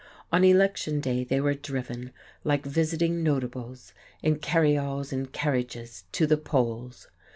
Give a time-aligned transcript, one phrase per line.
[0.31, 2.11] On election day they were driven,
[2.43, 3.93] like visiting notables,
[4.23, 7.07] in carryalls and carriages to the polls!